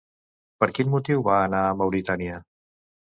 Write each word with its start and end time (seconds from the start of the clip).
Per 0.63 0.67
quin 0.77 0.89
motiu 0.95 1.21
va 1.27 1.35
anar 1.49 1.59
a 1.67 1.77
Mauritània? 1.83 2.41